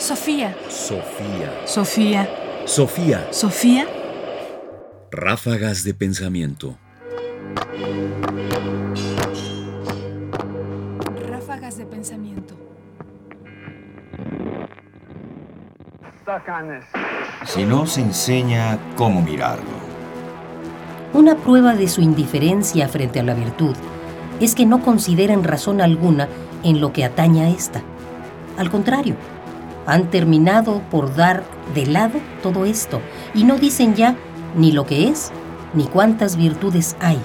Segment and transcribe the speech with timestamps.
[0.00, 0.56] Sofía.
[0.70, 1.52] Sofía.
[1.66, 2.28] Sofía.
[2.64, 3.28] Sofía.
[3.32, 3.86] Sofía.
[5.10, 6.78] Ráfagas de pensamiento.
[11.28, 12.54] Ráfagas de pensamiento.
[17.44, 19.68] Si no se enseña cómo mirarlo.
[21.12, 23.76] Una prueba de su indiferencia frente a la virtud
[24.40, 26.26] es que no consideran razón alguna
[26.64, 27.82] en lo que atañe a esta.
[28.56, 29.16] Al contrario,
[29.90, 31.42] han terminado por dar
[31.74, 33.00] de lado todo esto
[33.34, 34.16] y no dicen ya
[34.56, 35.32] ni lo que es
[35.74, 37.18] ni cuántas virtudes hay,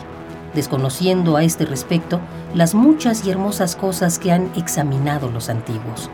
[0.53, 2.19] desconociendo a este respecto
[2.53, 6.09] las muchas y hermosas cosas que han examinado los antiguos.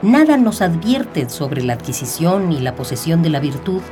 [0.00, 3.82] Nada nos advierte sobre la adquisición y la posesión de la virtud,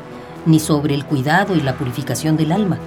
[0.46, 2.78] ni sobre el cuidado y la purificación del alma,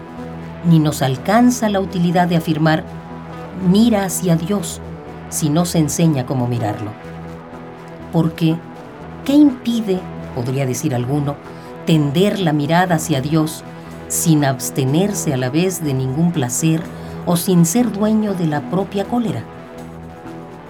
[0.66, 2.84] ni nos alcanza la utilidad de afirmar,
[3.70, 4.82] mira hacia Dios,
[5.30, 7.12] si no se enseña cómo mirarlo.
[8.13, 8.55] Porque,
[9.26, 9.99] ¿qué impide,
[10.35, 11.35] podría decir alguno,
[11.85, 13.63] tender la mirada hacia Dios
[14.07, 16.82] sin abstenerse a la vez de ningún placer
[17.26, 19.43] o sin ser dueño de la propia cólera?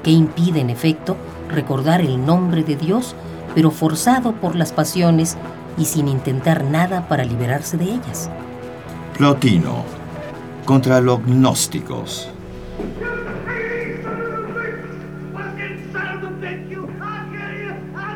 [0.04, 1.18] ¿Qué impide, en efecto,
[1.50, 3.14] recordar el nombre de Dios,
[3.54, 5.38] pero forzado por las pasiones
[5.78, 8.30] y sin intentar nada para liberarse de ellas?
[9.18, 9.84] Plotino,
[10.66, 12.30] contra los gnósticos.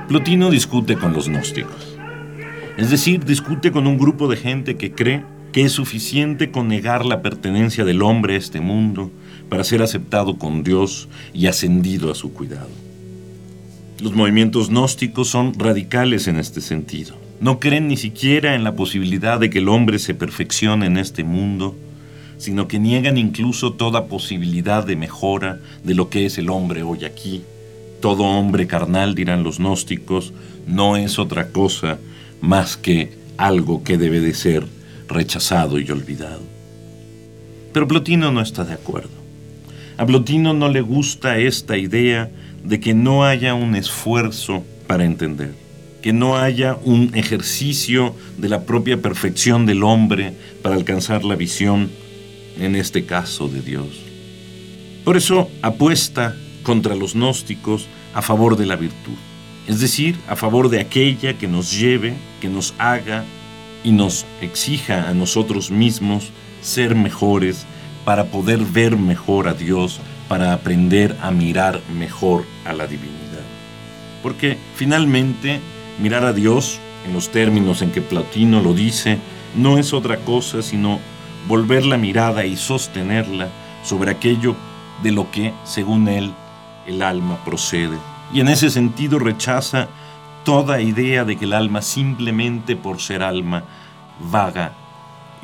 [0.08, 1.98] Plotino discute con los gnósticos.
[2.78, 7.06] Es decir, discute con un grupo de gente que cree que es suficiente con negar
[7.06, 9.12] la pertenencia del hombre a este mundo
[9.50, 12.70] para ser aceptado con Dios y ascendido a su cuidado.
[14.02, 17.18] Los movimientos gnósticos son radicales en este sentido.
[17.42, 21.26] No creen ni siquiera en la posibilidad de que el hombre se perfeccione en este
[21.26, 21.76] mundo,
[22.38, 27.04] sino que niegan incluso toda posibilidad de mejora de lo que es el hombre hoy
[27.04, 27.44] aquí.
[28.02, 30.34] Todo hombre carnal, dirán los gnósticos,
[30.68, 31.98] no es otra cosa
[32.42, 34.66] más que algo que debe de ser
[35.08, 36.42] rechazado y olvidado.
[37.74, 39.10] Pero Plotino no está de acuerdo.
[39.98, 42.30] A Plotino no le gusta esta idea
[42.64, 45.54] de que no haya un esfuerzo para entender,
[46.02, 51.90] que no haya un ejercicio de la propia perfección del hombre para alcanzar la visión,
[52.60, 53.88] en este caso de Dios.
[55.04, 56.36] Por eso apuesta
[56.68, 59.16] contra los gnósticos a favor de la virtud,
[59.68, 63.24] es decir, a favor de aquella que nos lleve, que nos haga
[63.86, 67.66] y nos exija a nosotros mismos ser mejores
[68.04, 73.46] para poder ver mejor a Dios, para aprender a mirar mejor a la divinidad.
[74.22, 75.62] Porque finalmente
[76.02, 79.20] mirar a Dios, en los términos en que Platino lo dice,
[79.56, 81.00] no es otra cosa sino
[81.48, 83.48] volver la mirada y sostenerla
[83.86, 84.58] sobre aquello
[85.02, 86.34] de lo que, según él,
[86.88, 87.98] el alma procede.
[88.34, 89.88] Y en ese sentido rechaza
[90.44, 93.64] toda idea de que el alma simplemente por ser alma
[94.32, 94.72] vaga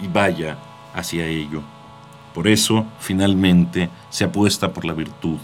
[0.01, 0.57] y vaya
[0.95, 1.61] hacia ello.
[2.33, 5.37] Por eso, finalmente, se apuesta por la virtud.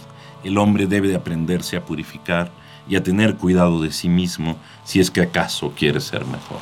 [0.44, 2.52] El hombre debe de aprenderse a purificar
[2.88, 6.60] y a tener cuidado de sí mismo si es que acaso quiere ser mejor.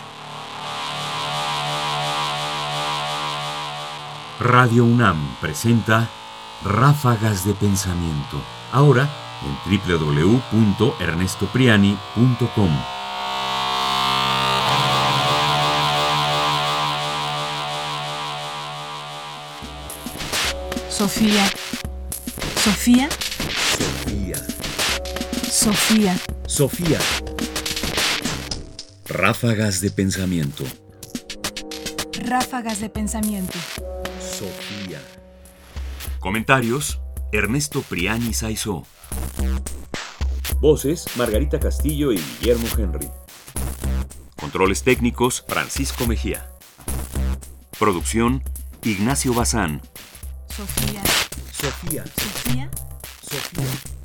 [4.40, 6.10] Radio UNAM presenta
[6.64, 8.42] Ráfagas de Pensamiento.
[8.72, 9.08] Ahora
[9.44, 9.54] en
[9.86, 12.72] www.ernestopriani.com.
[20.90, 21.46] Sofía.
[22.56, 23.08] Sofía.
[23.78, 24.38] Sofía.
[25.48, 26.18] Sofía.
[26.48, 27.00] Sofía.
[29.08, 30.64] Ráfagas de Pensamiento.
[32.26, 33.60] Ráfagas de pensamiento.
[34.20, 35.00] Sofía.
[36.20, 37.00] Comentarios:
[37.32, 38.84] Ernesto Priani Saizó.
[40.60, 43.10] Voces: Margarita Castillo y Guillermo Henry.
[44.36, 46.50] Controles técnicos: Francisco Mejía.
[47.78, 48.44] Producción:
[48.84, 49.82] Ignacio Bazán.
[50.50, 51.04] Sofía.
[51.52, 52.04] Sofía.
[52.06, 52.70] Sofía.
[53.22, 53.97] Sofía.